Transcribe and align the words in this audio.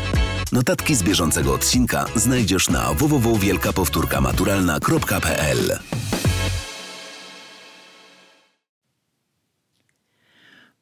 Notatki 0.52 0.94
z 0.94 1.02
bieżącego 1.02 1.54
odcinka 1.54 2.06
znajdziesz 2.16 2.68
na 2.68 2.94
www.wielkapowtórkamaturalna.pl. 2.94 5.78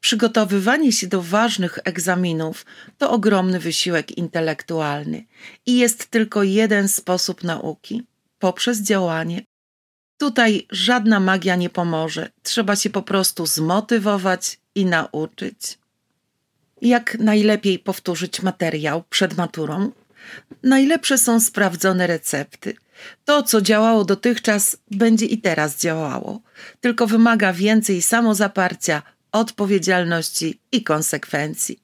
Przygotowywanie 0.04 0.92
się 0.92 1.06
do 1.06 1.22
ważnych 1.22 1.78
egzaminów 1.84 2.66
to 2.98 3.10
ogromny 3.10 3.60
wysiłek 3.60 4.18
intelektualny 4.18 5.24
i 5.66 5.78
jest 5.78 6.06
tylko 6.06 6.42
jeden 6.42 6.88
sposób 6.88 7.44
nauki 7.44 8.02
poprzez 8.38 8.82
działanie. 8.82 9.42
Tutaj 10.18 10.66
żadna 10.70 11.20
magia 11.20 11.56
nie 11.56 11.70
pomoże, 11.70 12.30
trzeba 12.42 12.76
się 12.76 12.90
po 12.90 13.02
prostu 13.02 13.46
zmotywować 13.46 14.60
i 14.74 14.86
nauczyć. 14.86 15.78
Jak 16.82 17.18
najlepiej 17.18 17.78
powtórzyć 17.78 18.42
materiał 18.42 19.04
przed 19.10 19.36
maturą? 19.36 19.92
Najlepsze 20.62 21.18
są 21.18 21.40
sprawdzone 21.40 22.06
recepty. 22.06 22.76
To, 23.24 23.42
co 23.42 23.60
działało 23.60 24.04
dotychczas, 24.04 24.76
będzie 24.90 25.26
i 25.26 25.38
teraz 25.38 25.80
działało, 25.80 26.40
tylko 26.80 27.06
wymaga 27.06 27.52
więcej 27.52 28.02
samozaparcia, 28.02 29.02
odpowiedzialności 29.34 30.60
i 30.72 30.82
konsekwencji. 30.82 31.80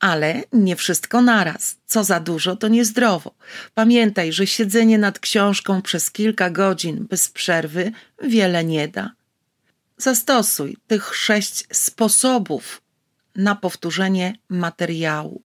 Ale 0.00 0.42
nie 0.52 0.76
wszystko 0.76 1.22
naraz. 1.22 1.76
Co 1.86 2.04
za 2.04 2.20
dużo, 2.20 2.56
to 2.56 2.68
niezdrowo. 2.68 3.34
Pamiętaj, 3.74 4.32
że 4.32 4.46
siedzenie 4.46 4.98
nad 4.98 5.18
książką 5.18 5.82
przez 5.82 6.10
kilka 6.10 6.50
godzin 6.50 7.06
bez 7.10 7.28
przerwy 7.28 7.92
wiele 8.22 8.64
nie 8.64 8.88
da. 8.88 9.10
Zastosuj 9.96 10.76
tych 10.86 11.16
sześć 11.16 11.64
sposobów 11.72 12.82
na 13.36 13.54
powtórzenie 13.54 14.34
materiału. 14.48 15.42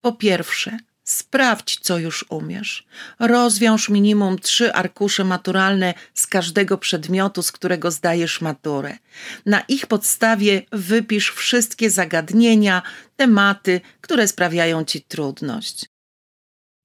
Po 0.00 0.12
pierwsze, 0.12 0.78
Sprawdź, 1.04 1.78
co 1.80 1.98
już 1.98 2.24
umiesz. 2.28 2.86
Rozwiąż 3.18 3.88
minimum 3.88 4.38
trzy 4.38 4.72
arkusze 4.72 5.24
maturalne 5.24 5.94
z 6.14 6.26
każdego 6.26 6.78
przedmiotu, 6.78 7.42
z 7.42 7.52
którego 7.52 7.90
zdajesz 7.90 8.40
maturę. 8.40 8.98
Na 9.46 9.60
ich 9.60 9.86
podstawie 9.86 10.62
wypisz 10.72 11.30
wszystkie 11.30 11.90
zagadnienia, 11.90 12.82
tematy, 13.16 13.80
które 14.00 14.28
sprawiają 14.28 14.84
ci 14.84 15.02
trudność. 15.02 15.86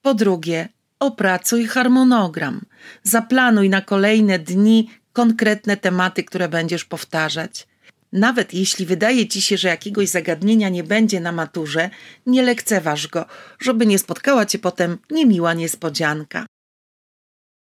Po 0.01 0.13
drugie, 0.13 0.69
opracuj 0.99 1.67
harmonogram. 1.67 2.61
Zaplanuj 3.03 3.69
na 3.69 3.81
kolejne 3.81 4.39
dni 4.39 4.89
konkretne 5.13 5.77
tematy, 5.77 6.23
które 6.23 6.49
będziesz 6.49 6.85
powtarzać. 6.85 7.67
Nawet 8.11 8.53
jeśli 8.53 8.85
wydaje 8.85 9.27
ci 9.27 9.41
się, 9.41 9.57
że 9.57 9.67
jakiegoś 9.67 10.09
zagadnienia 10.09 10.69
nie 10.69 10.83
będzie 10.83 11.19
na 11.19 11.31
maturze, 11.31 11.89
nie 12.25 12.41
lekceważ 12.43 13.07
go, 13.07 13.25
żeby 13.59 13.85
nie 13.85 13.99
spotkała 13.99 14.45
cię 14.45 14.59
potem 14.59 14.97
niemiła 15.11 15.53
niespodzianka. 15.53 16.45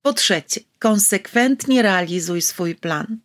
Po 0.01 0.13
trzecie, 0.13 0.61
konsekwentnie 0.79 1.81
realizuj 1.81 2.41
swój 2.41 2.75
plan. 2.75 3.17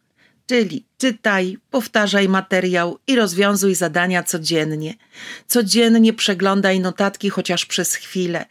Czyli 0.46 0.84
czytaj, 0.98 1.58
powtarzaj 1.70 2.28
materiał 2.28 2.98
i 3.06 3.16
rozwiązuj 3.16 3.74
zadania 3.74 4.22
codziennie. 4.22 4.94
Codziennie 5.46 6.12
przeglądaj 6.12 6.80
notatki 6.80 7.30
chociaż 7.30 7.66
przez 7.66 7.94
chwilę. 7.94 8.46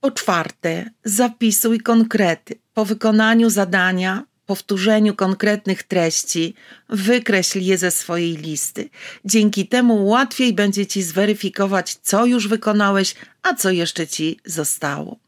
Po 0.00 0.10
czwarte, 0.10 0.90
zapisuj 1.04 1.80
konkrety. 1.80 2.54
Po 2.74 2.84
wykonaniu 2.84 3.50
zadania 3.50 4.24
powtórzeniu 4.50 5.14
konkretnych 5.14 5.82
treści, 5.82 6.54
wykreśl 6.88 7.60
je 7.60 7.78
ze 7.78 7.90
swojej 7.90 8.36
listy. 8.36 8.90
Dzięki 9.24 9.68
temu 9.68 10.06
łatwiej 10.06 10.52
będzie 10.52 10.86
ci 10.86 11.02
zweryfikować, 11.02 11.94
co 12.02 12.26
już 12.26 12.48
wykonałeś, 12.48 13.14
a 13.42 13.54
co 13.54 13.70
jeszcze 13.70 14.06
ci 14.06 14.40
zostało. 14.44 15.18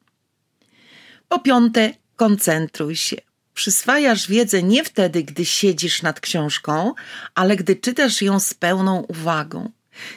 Po 1.28 1.38
piąte, 1.38 1.94
koncentruj 2.16 2.96
się. 2.96 3.16
Przyswajasz 3.54 4.28
wiedzę 4.28 4.62
nie 4.62 4.84
wtedy, 4.84 5.22
gdy 5.22 5.44
siedzisz 5.44 6.02
nad 6.02 6.20
książką, 6.20 6.94
ale 7.34 7.56
gdy 7.56 7.76
czytasz 7.76 8.22
ją 8.22 8.40
z 8.40 8.54
pełną 8.54 9.00
uwagą. 9.08 9.70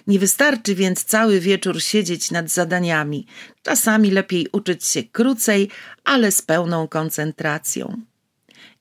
Nie 0.07 0.19
wystarczy 0.19 0.75
więc 0.75 1.03
cały 1.03 1.39
wieczór 1.39 1.81
siedzieć 1.81 2.31
nad 2.31 2.49
zadaniami. 2.49 3.27
Czasami 3.63 4.11
lepiej 4.11 4.47
uczyć 4.51 4.85
się 4.85 5.03
krócej, 5.03 5.69
ale 6.03 6.31
z 6.31 6.41
pełną 6.41 6.87
koncentracją. 6.87 8.01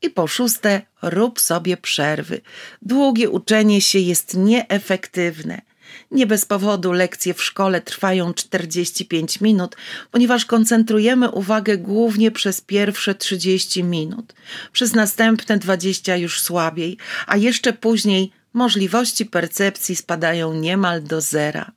I 0.03 0.10
po 0.10 0.27
szóste, 0.27 0.82
rób 1.03 1.41
sobie 1.41 1.77
przerwy. 1.77 2.41
Długie 2.82 3.31
uczenie 3.31 3.81
się 3.81 3.99
jest 3.99 4.37
nieefektywne. 4.37 5.62
Nie 6.10 6.27
bez 6.27 6.44
powodu 6.44 6.93
lekcje 6.93 7.34
w 7.34 7.44
szkole 7.44 7.81
trwają 7.81 8.34
45 8.34 9.41
minut, 9.41 9.77
ponieważ 10.10 10.44
koncentrujemy 10.44 11.31
uwagę 11.31 11.78
głównie 11.78 12.31
przez 12.31 12.60
pierwsze 12.60 13.15
30 13.15 13.84
minut, 13.84 14.34
przez 14.72 14.94
następne 14.94 15.59
20 15.59 16.16
już 16.16 16.41
słabiej, 16.41 16.99
a 17.26 17.37
jeszcze 17.37 17.72
później 17.72 18.32
możliwości 18.53 19.26
percepcji 19.26 19.97
spadają 19.97 20.55
niemal 20.55 21.03
do 21.03 21.21
zera. 21.21 21.72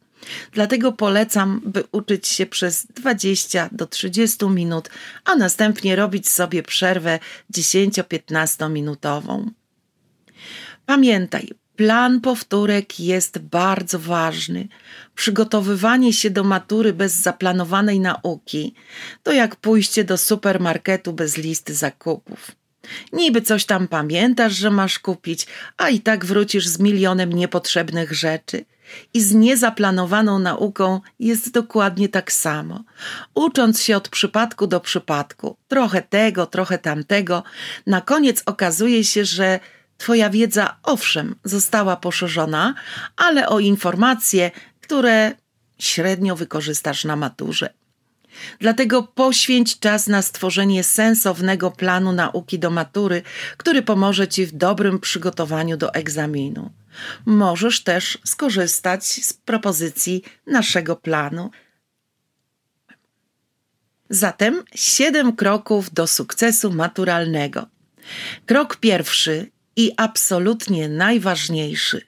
Dlatego 0.51 0.91
polecam, 0.91 1.61
by 1.65 1.83
uczyć 1.91 2.27
się 2.27 2.45
przez 2.45 2.87
20 2.87 3.69
do 3.71 3.85
30 3.85 4.45
minut, 4.45 4.89
a 5.25 5.35
następnie 5.35 5.95
robić 5.95 6.29
sobie 6.29 6.63
przerwę 6.63 7.19
10-15 7.53 8.71
minutową. 8.71 9.51
Pamiętaj, 10.85 11.49
plan 11.75 12.21
powtórek 12.21 12.99
jest 12.99 13.39
bardzo 13.39 13.99
ważny. 13.99 14.67
Przygotowywanie 15.15 16.13
się 16.13 16.29
do 16.29 16.43
matury 16.43 16.93
bez 16.93 17.13
zaplanowanej 17.13 17.99
nauki 17.99 18.73
to 19.23 19.31
jak 19.31 19.55
pójście 19.55 20.03
do 20.03 20.17
supermarketu 20.17 21.13
bez 21.13 21.37
listy 21.37 21.75
zakupów. 21.75 22.51
Niby 23.13 23.41
coś 23.41 23.65
tam 23.65 23.87
pamiętasz, 23.87 24.53
że 24.53 24.69
masz 24.69 24.99
kupić, 24.99 25.47
a 25.77 25.89
i 25.89 25.99
tak 25.99 26.25
wrócisz 26.25 26.67
z 26.67 26.79
milionem 26.79 27.33
niepotrzebnych 27.33 28.13
rzeczy. 28.13 28.65
I 29.13 29.21
z 29.21 29.33
niezaplanowaną 29.33 30.39
nauką 30.39 31.01
jest 31.19 31.51
dokładnie 31.51 32.09
tak 32.09 32.31
samo. 32.31 32.83
Ucząc 33.35 33.81
się 33.81 33.97
od 33.97 34.09
przypadku 34.09 34.67
do 34.67 34.79
przypadku, 34.79 35.57
trochę 35.67 36.01
tego, 36.01 36.45
trochę 36.45 36.77
tamtego, 36.77 37.43
na 37.87 38.01
koniec 38.01 38.43
okazuje 38.45 39.03
się, 39.03 39.25
że 39.25 39.59
Twoja 39.97 40.29
wiedza 40.29 40.77
owszem 40.83 41.35
została 41.43 41.95
poszerzona, 41.95 42.73
ale 43.15 43.49
o 43.49 43.59
informacje, 43.59 44.51
które 44.81 45.31
średnio 45.79 46.35
wykorzystasz 46.35 47.05
na 47.05 47.15
maturze. 47.15 47.69
Dlatego 48.59 49.03
poświęć 49.03 49.79
czas 49.79 50.07
na 50.07 50.21
stworzenie 50.21 50.83
sensownego 50.83 51.71
planu 51.71 52.11
nauki 52.11 52.59
do 52.59 52.69
matury, 52.69 53.21
który 53.57 53.81
pomoże 53.81 54.27
Ci 54.27 54.45
w 54.45 54.51
dobrym 54.51 54.99
przygotowaniu 54.99 55.77
do 55.77 55.93
egzaminu. 55.93 56.69
Możesz 57.25 57.83
też 57.83 58.17
skorzystać 58.25 59.05
z 59.05 59.33
propozycji 59.33 60.23
naszego 60.47 60.95
planu. 60.95 61.51
Zatem 64.09 64.63
siedem 64.75 65.35
kroków 65.35 65.93
do 65.93 66.07
sukcesu 66.07 66.71
maturalnego. 66.71 67.67
Krok 68.45 68.75
pierwszy 68.75 69.51
i 69.75 69.91
absolutnie 69.97 70.89
najważniejszy. 70.89 72.01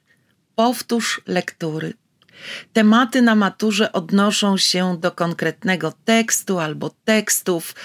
Powtórz 0.56 1.22
lektury. 1.28 1.94
Tematy 2.74 3.22
na 3.22 3.36
maturze 3.36 3.92
odnoszą 3.92 4.58
się 4.58 4.98
do 5.00 5.12
konkretnego 5.12 5.94
tekstu 6.06 6.60
albo 6.60 6.90
tekstów, 7.06 7.76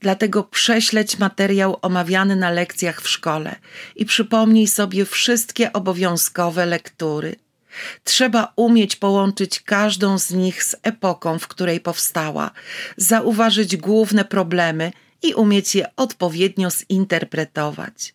dlatego 0.00 0.44
prześleć 0.44 1.18
materiał 1.18 1.78
omawiany 1.82 2.36
na 2.36 2.50
lekcjach 2.50 3.02
w 3.02 3.08
szkole 3.08 3.56
i 3.96 4.04
przypomnij 4.04 4.66
sobie 4.66 5.04
wszystkie 5.04 5.72
obowiązkowe 5.72 6.66
lektury. 6.66 7.36
Trzeba 8.04 8.52
umieć 8.56 8.96
połączyć 8.96 9.60
każdą 9.60 10.18
z 10.18 10.30
nich 10.30 10.64
z 10.64 10.76
epoką, 10.82 11.38
w 11.38 11.48
której 11.48 11.80
powstała, 11.80 12.50
zauważyć 12.96 13.76
główne 13.76 14.24
problemy 14.24 14.92
i 15.22 15.34
umieć 15.34 15.74
je 15.74 15.86
odpowiednio 15.96 16.68
zinterpretować. 16.70 18.14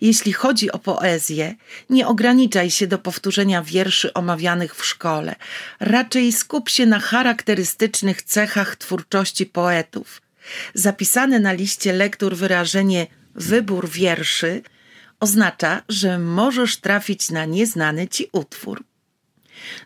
Jeśli 0.00 0.32
chodzi 0.32 0.72
o 0.72 0.78
poezję, 0.78 1.54
nie 1.90 2.06
ograniczaj 2.06 2.70
się 2.70 2.86
do 2.86 2.98
powtórzenia 2.98 3.62
wierszy 3.62 4.12
omawianych 4.12 4.76
w 4.76 4.84
szkole. 4.84 5.36
Raczej 5.80 6.32
skup 6.32 6.68
się 6.68 6.86
na 6.86 6.98
charakterystycznych 6.98 8.22
cechach 8.22 8.76
twórczości 8.76 9.46
poetów. 9.46 10.25
Zapisane 10.74 11.40
na 11.40 11.52
liście 11.52 11.92
lektur 11.92 12.36
wyrażenie 12.36 13.06
wybór 13.34 13.88
wierszy 13.88 14.62
oznacza, 15.20 15.82
że 15.88 16.18
możesz 16.18 16.76
trafić 16.76 17.30
na 17.30 17.44
nieznany 17.44 18.08
ci 18.08 18.28
utwór. 18.32 18.84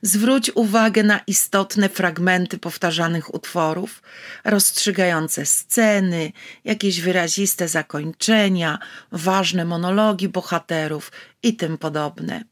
Zwróć 0.02 0.50
uwagę 0.54 1.02
na 1.02 1.20
istotne 1.26 1.88
fragmenty 1.88 2.58
powtarzanych 2.58 3.34
utworów, 3.34 4.02
rozstrzygające 4.44 5.46
sceny, 5.46 6.32
jakieś 6.64 7.00
wyraziste 7.00 7.68
zakończenia, 7.68 8.78
ważne 9.12 9.64
monologi 9.64 10.28
bohaterów 10.28 11.12
i 11.42 11.56
tym 11.56 11.78
podobne. 11.78 12.44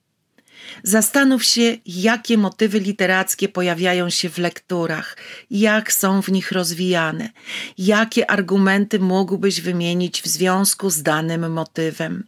Zastanów 0.82 1.44
się, 1.44 1.76
jakie 1.86 2.38
motywy 2.38 2.80
literackie 2.80 3.48
pojawiają 3.48 4.10
się 4.10 4.28
w 4.28 4.38
lekturach, 4.38 5.16
jak 5.50 5.92
są 5.92 6.22
w 6.22 6.28
nich 6.28 6.52
rozwijane, 6.52 7.30
jakie 7.78 8.30
argumenty 8.30 8.98
mógłbyś 8.98 9.60
wymienić 9.60 10.22
w 10.22 10.26
związku 10.26 10.90
z 10.90 11.02
danym 11.02 11.52
motywem. 11.52 12.24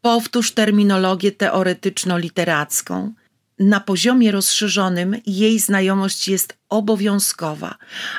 Powtórz 0.00 0.50
terminologię 0.52 1.32
teoretyczno-literacką 1.32 3.12
na 3.58 3.80
poziomie 3.80 4.32
rozszerzonym 4.32 5.16
jej 5.26 5.58
znajomość 5.58 6.28
jest 6.28 6.56
obowiązkowa, 6.68 7.74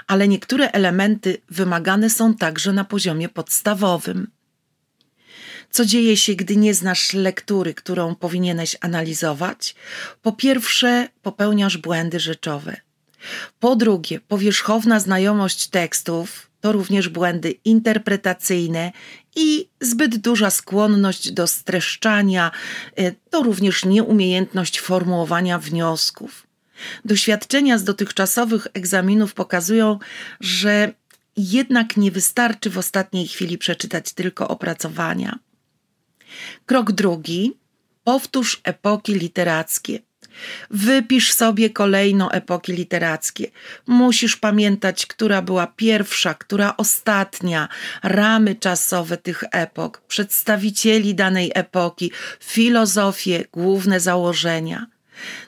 ale 0.07 0.27
niektóre 0.27 0.71
elementy 0.71 1.37
wymagane 1.49 2.09
są 2.09 2.33
także 2.33 2.73
na 2.73 2.83
poziomie 2.83 3.29
podstawowym. 3.29 4.27
Co 5.71 5.85
dzieje 5.85 6.17
się, 6.17 6.35
gdy 6.35 6.55
nie 6.55 6.73
znasz 6.73 7.13
lektury, 7.13 7.73
którą 7.73 8.15
powinieneś 8.15 8.75
analizować? 8.81 9.75
Po 10.21 10.31
pierwsze, 10.31 11.09
popełniasz 11.21 11.77
błędy 11.77 12.19
rzeczowe. 12.19 12.77
Po 13.59 13.75
drugie, 13.75 14.19
powierzchowna 14.19 14.99
znajomość 14.99 15.67
tekstów 15.67 16.49
to 16.61 16.71
również 16.71 17.09
błędy 17.09 17.55
interpretacyjne 17.65 18.91
i 19.35 19.69
zbyt 19.81 20.17
duża 20.17 20.49
skłonność 20.49 21.31
do 21.31 21.47
streszczania, 21.47 22.51
e, 22.95 23.11
to 23.11 23.43
również 23.43 23.85
nieumiejętność 23.85 24.79
formułowania 24.79 25.59
wniosków. 25.59 26.47
Doświadczenia 27.05 27.77
z 27.77 27.83
dotychczasowych 27.83 28.67
egzaminów 28.73 29.33
pokazują, 29.33 29.99
że 30.39 30.93
jednak 31.37 31.97
nie 31.97 32.11
wystarczy 32.11 32.69
w 32.69 32.77
ostatniej 32.77 33.27
chwili 33.27 33.57
przeczytać 33.57 34.13
tylko 34.13 34.47
opracowania. 34.47 35.39
Krok 36.65 36.91
drugi: 36.91 37.57
powtórz 38.03 38.61
epoki 38.63 39.13
literackie. 39.13 39.99
Wypisz 40.71 41.33
sobie 41.33 41.69
kolejno 41.69 42.31
epoki 42.33 42.73
literackie. 42.73 43.51
Musisz 43.87 44.35
pamiętać, 44.35 45.05
która 45.05 45.41
była 45.41 45.67
pierwsza, 45.67 46.33
która 46.33 46.77
ostatnia, 46.77 47.67
ramy 48.03 48.55
czasowe 48.55 49.17
tych 49.17 49.43
epok, 49.51 50.01
przedstawicieli 50.07 51.15
danej 51.15 51.51
epoki, 51.55 52.11
filozofię, 52.39 53.45
główne 53.51 53.99
założenia. 53.99 54.96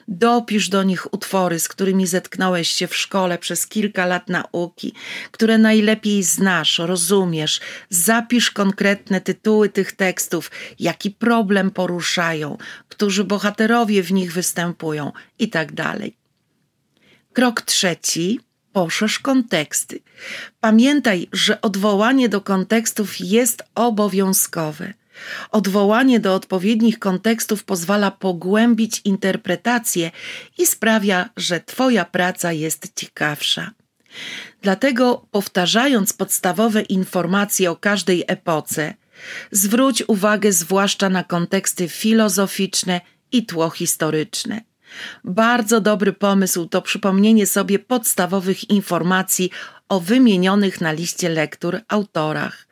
Dopisz 0.08 0.68
do 0.68 0.82
nich 0.82 1.14
utwory, 1.14 1.60
z 1.60 1.68
którymi 1.68 2.06
zetknąłeś 2.06 2.68
się 2.70 2.86
w 2.86 2.96
szkole 2.96 3.38
przez 3.38 3.66
kilka 3.66 4.06
lat 4.06 4.28
nauki, 4.28 4.94
które 5.30 5.58
najlepiej 5.58 6.22
znasz, 6.22 6.78
rozumiesz. 6.78 7.60
Zapisz 7.90 8.50
konkretne 8.50 9.20
tytuły 9.20 9.68
tych 9.68 9.92
tekstów, 9.92 10.50
jaki 10.78 11.10
problem 11.10 11.70
poruszają, 11.70 12.58
którzy 12.88 13.24
bohaterowie 13.24 14.02
w 14.02 14.12
nich 14.12 14.32
występują 14.32 15.12
itd. 15.38 15.74
Tak 15.74 16.00
Krok 17.32 17.62
trzeci. 17.62 18.40
Poszerz 18.72 19.18
konteksty. 19.18 20.00
Pamiętaj, 20.60 21.28
że 21.32 21.60
odwołanie 21.60 22.28
do 22.28 22.40
kontekstów 22.40 23.20
jest 23.20 23.62
obowiązkowe. 23.74 24.94
Odwołanie 25.50 26.20
do 26.20 26.34
odpowiednich 26.34 26.98
kontekstów 26.98 27.64
pozwala 27.64 28.10
pogłębić 28.10 29.00
interpretację 29.04 30.10
i 30.58 30.66
sprawia, 30.66 31.28
że 31.36 31.60
Twoja 31.60 32.04
praca 32.04 32.52
jest 32.52 32.92
ciekawsza. 32.94 33.70
Dlatego, 34.62 35.26
powtarzając 35.30 36.12
podstawowe 36.12 36.82
informacje 36.82 37.70
o 37.70 37.76
każdej 37.76 38.24
epoce, 38.26 38.94
zwróć 39.50 40.02
uwagę 40.08 40.52
zwłaszcza 40.52 41.08
na 41.08 41.24
konteksty 41.24 41.88
filozoficzne 41.88 43.00
i 43.32 43.46
tło 43.46 43.70
historyczne. 43.70 44.60
Bardzo 45.24 45.80
dobry 45.80 46.12
pomysł 46.12 46.66
to 46.66 46.82
przypomnienie 46.82 47.46
sobie 47.46 47.78
podstawowych 47.78 48.70
informacji 48.70 49.50
o 49.88 50.00
wymienionych 50.00 50.80
na 50.80 50.92
liście 50.92 51.28
lektur 51.28 51.80
autorach. 51.88 52.66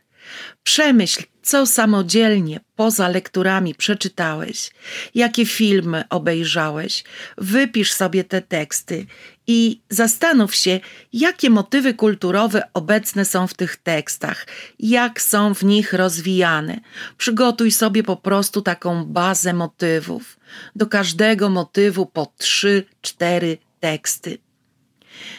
Przemyśl, 0.62 1.22
co 1.48 1.66
samodzielnie 1.66 2.60
poza 2.76 3.08
lekturami 3.08 3.74
przeczytałeś, 3.74 4.70
jakie 5.14 5.46
filmy 5.46 6.04
obejrzałeś. 6.10 7.04
Wypisz 7.38 7.92
sobie 7.92 8.24
te 8.24 8.42
teksty 8.42 9.06
i 9.46 9.80
zastanów 9.88 10.54
się, 10.54 10.80
jakie 11.12 11.50
motywy 11.50 11.94
kulturowe 11.94 12.62
obecne 12.74 13.24
są 13.24 13.46
w 13.46 13.54
tych 13.54 13.76
tekstach, 13.76 14.46
jak 14.78 15.20
są 15.20 15.54
w 15.54 15.62
nich 15.62 15.92
rozwijane. 15.92 16.80
Przygotuj 17.18 17.70
sobie 17.70 18.02
po 18.02 18.16
prostu 18.16 18.62
taką 18.62 19.04
bazę 19.04 19.52
motywów. 19.52 20.38
Do 20.76 20.86
każdego 20.86 21.48
motywu 21.48 22.06
po 22.06 22.32
trzy, 22.38 22.84
cztery 23.02 23.58
teksty. 23.80 24.38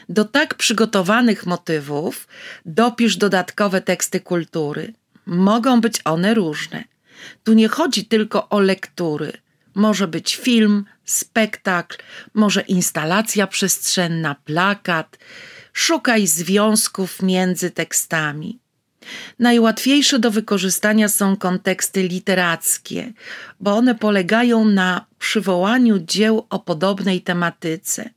Do 0.09 0.25
tak 0.25 0.55
przygotowanych 0.55 1.45
motywów 1.45 2.27
dopisz 2.65 3.17
dodatkowe 3.17 3.81
teksty 3.81 4.19
kultury. 4.19 4.93
Mogą 5.29 5.81
być 5.81 5.99
one 6.05 6.33
różne. 6.33 6.83
Tu 7.43 7.53
nie 7.53 7.67
chodzi 7.67 8.05
tylko 8.05 8.49
o 8.49 8.59
lektury. 8.59 9.31
Może 9.75 10.07
być 10.07 10.35
film, 10.35 10.85
spektakl, 11.05 11.97
może 12.33 12.61
instalacja 12.61 13.47
przestrzenna, 13.47 14.35
plakat. 14.35 15.17
Szukaj 15.73 16.27
związków 16.27 17.21
między 17.21 17.71
tekstami. 17.71 18.59
Najłatwiejsze 19.39 20.19
do 20.19 20.31
wykorzystania 20.31 21.09
są 21.09 21.37
konteksty 21.37 22.07
literackie, 22.07 23.13
bo 23.59 23.75
one 23.75 23.95
polegają 23.95 24.65
na 24.65 25.05
przywołaniu 25.19 25.99
dzieł 25.99 26.47
o 26.49 26.59
podobnej 26.59 27.21
tematyce. 27.21 28.09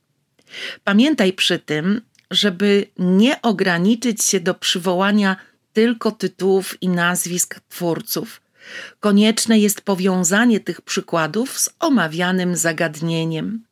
Pamiętaj 0.85 1.33
przy 1.33 1.59
tym, 1.59 2.01
żeby 2.31 2.87
nie 2.99 3.43
ograniczyć 3.43 4.25
się 4.25 4.41
do 4.41 4.55
przywołania 4.55 5.37
tylko 5.73 6.13
tytułów 6.13 6.83
i 6.83 6.89
nazwisk 6.89 7.61
twórców. 7.69 8.41
Konieczne 9.01 9.59
jest 9.59 9.81
powiązanie 9.81 10.61
tych 10.61 10.81
przykładów 10.81 11.59
z 11.59 11.71
omawianym 11.81 12.57
zagadnieniem. 12.57 13.65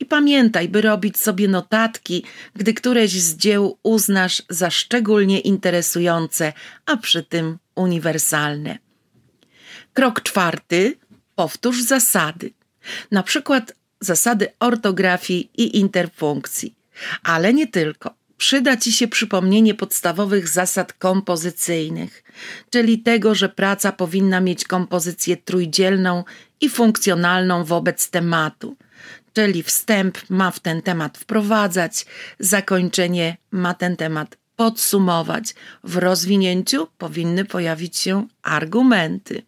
I 0.00 0.04
pamiętaj, 0.04 0.68
by 0.68 0.80
robić 0.80 1.18
sobie 1.18 1.48
notatki, 1.48 2.24
gdy 2.54 2.74
któreś 2.74 3.10
z 3.10 3.36
dzieł 3.36 3.78
uznasz 3.82 4.42
za 4.48 4.70
szczególnie 4.70 5.40
interesujące, 5.40 6.52
a 6.86 6.96
przy 6.96 7.22
tym 7.22 7.58
uniwersalne. 7.74 8.78
Krok 9.92 10.22
czwarty: 10.22 10.98
powtórz 11.34 11.82
zasady. 11.82 12.50
Na 13.10 13.22
przykład 13.22 13.72
zasady 14.00 14.48
ortografii 14.60 15.50
i 15.56 15.78
interpunkcji, 15.78 16.74
ale 17.22 17.54
nie 17.54 17.66
tylko. 17.66 18.14
Przyda 18.38 18.76
Ci 18.76 18.92
się 18.92 19.08
przypomnienie 19.08 19.74
podstawowych 19.74 20.48
zasad 20.48 20.92
kompozycyjnych, 20.92 22.22
czyli 22.70 22.98
tego, 22.98 23.34
że 23.34 23.48
praca 23.48 23.92
powinna 23.92 24.40
mieć 24.40 24.64
kompozycję 24.64 25.36
trójdzielną 25.36 26.24
i 26.60 26.68
funkcjonalną 26.68 27.64
wobec 27.64 28.10
tematu. 28.10 28.76
Czyli 29.32 29.62
wstęp 29.62 30.18
ma 30.30 30.50
w 30.50 30.60
ten 30.60 30.82
temat 30.82 31.18
wprowadzać, 31.18 32.06
zakończenie 32.38 33.36
ma 33.50 33.74
ten 33.74 33.96
temat 33.96 34.36
podsumować. 34.56 35.54
W 35.84 35.96
rozwinięciu 35.96 36.88
powinny 36.98 37.44
pojawić 37.44 37.96
się 37.96 38.26
argumenty. 38.42 39.42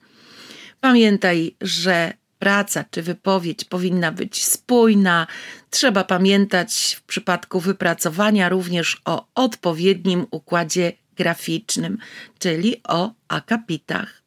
Pamiętaj, 0.81 1.57
że 1.61 2.13
praca 2.41 2.85
czy 2.91 3.03
wypowiedź 3.03 3.65
powinna 3.65 4.13
być 4.13 4.45
spójna. 4.45 5.27
Trzeba 5.71 6.05
pamiętać 6.05 6.97
w 6.99 7.03
przypadku 7.03 7.61
wypracowania 7.61 8.49
również 8.49 9.01
o 9.05 9.27
odpowiednim 9.35 10.27
układzie 10.31 10.93
graficznym, 11.17 11.99
czyli 12.39 12.81
o 12.89 13.13
akapitach. 13.29 14.23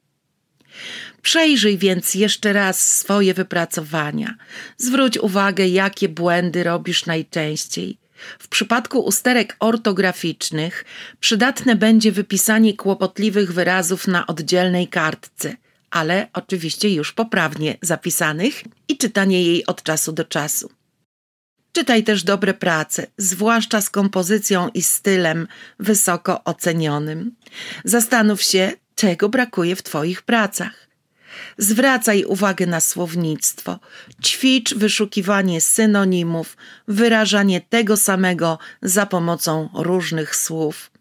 Przejrzyj 1.22 1.77
więc 1.77 2.13
jeszcze 2.13 2.53
raz 2.53 2.98
swoje 2.98 3.34
wypracowania. 3.34 4.36
Zwróć 4.77 5.17
uwagę, 5.17 5.67
jakie 5.67 6.10
błędy 6.10 6.63
robisz 6.63 7.05
najczęściej. 7.05 7.98
W 8.39 8.48
przypadku 8.48 9.00
usterek 9.00 9.55
ortograficznych 9.60 10.86
przydatne 11.20 11.75
będzie 11.75 12.12
wypisanie 12.12 12.77
kłopotliwych 12.77 13.53
wyrazów 13.53 14.08
na 14.08 14.27
oddzielnej 14.27 14.88
kartce, 14.88 15.55
ale 15.94 16.28
oczywiście 16.34 16.94
już 16.94 17.12
poprawnie 17.12 17.78
zapisanych 17.82 18.64
i 18.88 18.98
czytanie 18.98 19.44
jej 19.44 19.66
od 19.66 19.84
czasu 19.84 20.12
do 20.12 20.26
czasu. 20.26 20.70
Czytaj 21.72 22.04
też 22.04 22.24
dobre 22.24 22.54
prace, 22.54 23.08
zwłaszcza 23.18 23.82
z 23.82 23.90
kompozycją 23.90 24.70
i 24.70 24.82
stylem 24.82 25.48
wysoko 25.80 26.44
ocenionym. 26.44 27.36
Zastanów 27.86 28.42
się, 28.42 28.72
czego 28.96 29.30
brakuje 29.30 29.76
w 29.76 29.84
Twoich 29.84 30.22
pracach. 30.22 30.88
Zwracaj 31.58 32.24
uwagę 32.24 32.66
na 32.66 32.80
słownictwo, 32.80 33.80
ćwicz 34.24 34.76
wyszukiwanie 34.76 35.62
synonimów, 35.62 36.58
wyrażanie 36.88 37.62
tego 37.62 37.98
samego 37.98 38.60
za 38.82 39.06
pomocą 39.06 39.70
różnych 39.74 40.36
słów. 40.36 40.92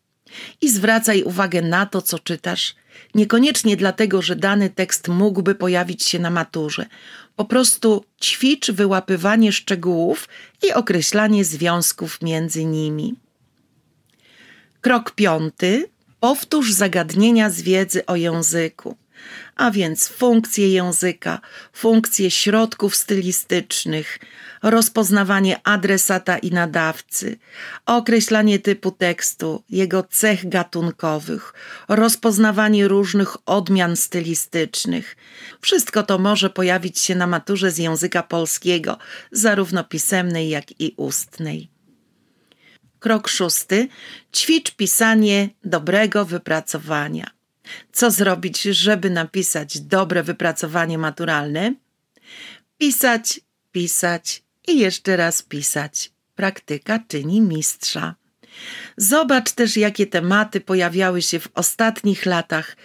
I 0.61 0.71
zwracaj 0.71 1.23
uwagę 1.23 1.63
na 1.63 1.87
to, 1.87 2.03
co 2.03 2.19
czytasz, 2.19 2.75
niekoniecznie 3.15 3.77
dlatego, 3.77 4.23
że 4.23 4.37
dany 4.37 4.71
tekst 4.71 5.09
mógłby 5.09 5.55
pojawić 5.55 6.03
się 6.03 6.19
na 6.19 6.31
maturze. 6.31 6.87
Po 7.37 7.45
prostu 7.45 8.05
ćwicz 8.23 8.71
wyłapywanie 8.71 9.53
szczegółów 9.53 10.29
i 10.63 10.73
określanie 10.73 11.45
związków 11.45 12.23
między 12.23 12.65
nimi. 12.65 13.15
Krok 14.81 15.11
piąty. 15.11 15.89
Powtórz 16.21 16.73
zagadnienia 16.73 17.51
z 17.51 17.63
wiedzy 17.63 18.07
o 18.07 18.17
języku 18.17 18.97
a 19.57 19.71
więc 19.71 20.09
funkcje 20.09 20.69
języka, 20.69 21.41
funkcje 21.73 22.31
środków 22.31 22.97
stylistycznych, 22.97 24.19
rozpoznawanie 24.63 25.61
adresata 25.65 26.39
i 26.39 26.51
nadawcy, 26.51 27.39
określanie 27.87 28.59
typu 28.59 28.91
tekstu, 28.91 29.63
jego 29.71 30.03
cech 30.03 30.49
gatunkowych, 30.49 31.55
rozpoznawanie 31.89 32.89
różnych 32.89 33.37
odmian 33.47 33.97
stylistycznych. 33.97 35.17
Wszystko 35.61 36.03
to 36.03 36.19
może 36.19 36.51
pojawić 36.51 36.99
się 36.99 37.15
na 37.15 37.27
maturze 37.27 37.71
z 37.71 37.79
języka 37.79 38.23
polskiego, 38.23 38.99
zarówno 39.33 39.85
pisemnej, 39.85 40.49
jak 40.49 40.81
i 40.81 40.95
ustnej. 40.97 41.73
Krok 43.03 43.29
szósty. 43.29 43.89
Ćwicz 44.33 44.71
pisanie 44.71 45.49
dobrego 45.65 46.25
wypracowania. 46.25 47.42
Co 47.93 48.11
zrobić, 48.11 48.63
żeby 48.63 49.11
napisać 49.11 49.81
dobre 49.81 50.23
wypracowanie 50.23 50.99
maturalne? 50.99 51.75
Pisać, 52.79 53.41
pisać 53.73 54.43
i 54.69 54.79
jeszcze 54.79 55.17
raz 55.17 55.43
pisać. 55.43 56.13
Praktyka 56.35 56.99
czyni 57.09 57.41
mistrza. 57.41 58.15
Zobacz 58.97 59.53
też, 59.53 59.77
jakie 59.77 60.07
tematy 60.07 60.61
pojawiały 60.61 61.23
się 61.23 61.41
w 61.41 61.49
ostatnich 61.55 62.27
latach 62.27 62.77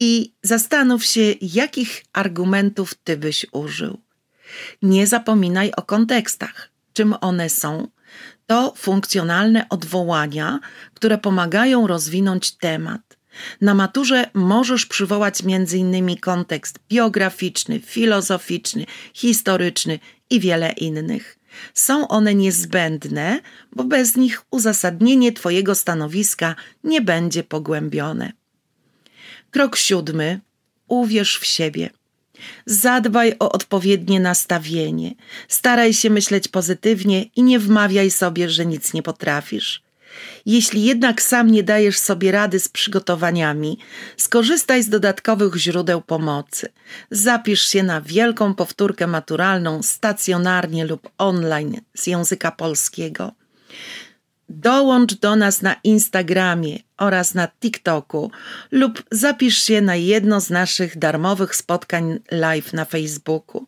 i 0.00 0.32
zastanów 0.42 1.04
się, 1.04 1.34
jakich 1.40 2.04
argumentów 2.12 2.94
ty 2.94 3.16
byś 3.16 3.46
użył. 3.52 4.00
Nie 4.82 5.06
zapominaj 5.06 5.72
o 5.76 5.82
kontekstach, 5.82 6.70
czym 6.92 7.14
one 7.20 7.48
są. 7.48 7.88
To 8.46 8.74
funkcjonalne 8.76 9.68
odwołania, 9.68 10.60
które 10.94 11.18
pomagają 11.18 11.86
rozwinąć 11.86 12.52
temat. 12.52 13.13
Na 13.60 13.74
maturze 13.74 14.30
możesz 14.34 14.86
przywołać 14.86 15.40
m.in. 15.44 16.16
kontekst 16.16 16.78
biograficzny, 16.88 17.80
filozoficzny, 17.80 18.86
historyczny 19.14 19.98
i 20.30 20.40
wiele 20.40 20.72
innych. 20.72 21.38
Są 21.74 22.08
one 22.08 22.34
niezbędne, 22.34 23.40
bo 23.72 23.84
bez 23.84 24.16
nich 24.16 24.42
uzasadnienie 24.50 25.32
Twojego 25.32 25.74
stanowiska 25.74 26.54
nie 26.84 27.00
będzie 27.00 27.44
pogłębione. 27.44 28.32
Krok 29.50 29.76
siódmy. 29.76 30.40
Uwierz 30.88 31.38
w 31.38 31.46
siebie. 31.46 31.90
Zadbaj 32.66 33.34
o 33.38 33.52
odpowiednie 33.52 34.20
nastawienie. 34.20 35.14
Staraj 35.48 35.94
się 35.94 36.10
myśleć 36.10 36.48
pozytywnie 36.48 37.24
i 37.36 37.42
nie 37.42 37.58
wmawiaj 37.58 38.10
sobie, 38.10 38.50
że 38.50 38.66
nic 38.66 38.94
nie 38.94 39.02
potrafisz. 39.02 39.83
Jeśli 40.46 40.84
jednak 40.84 41.22
sam 41.22 41.50
nie 41.50 41.62
dajesz 41.62 41.98
sobie 41.98 42.32
rady 42.32 42.60
z 42.60 42.68
przygotowaniami, 42.68 43.78
skorzystaj 44.16 44.82
z 44.82 44.88
dodatkowych 44.88 45.56
źródeł 45.56 46.00
pomocy. 46.00 46.68
Zapisz 47.10 47.68
się 47.68 47.82
na 47.82 48.00
wielką 48.00 48.54
powtórkę 48.54 49.06
maturalną 49.06 49.82
stacjonarnie 49.82 50.84
lub 50.84 51.08
online 51.18 51.80
z 51.94 52.06
języka 52.06 52.50
polskiego. 52.50 53.32
Dołącz 54.48 55.14
do 55.14 55.36
nas 55.36 55.62
na 55.62 55.76
Instagramie 55.84 56.78
oraz 56.96 57.34
na 57.34 57.48
TikToku 57.48 58.30
lub 58.70 59.02
zapisz 59.10 59.62
się 59.62 59.80
na 59.80 59.96
jedno 59.96 60.40
z 60.40 60.50
naszych 60.50 60.98
darmowych 60.98 61.56
spotkań 61.56 62.18
live 62.30 62.72
na 62.72 62.84
Facebooku. 62.84 63.66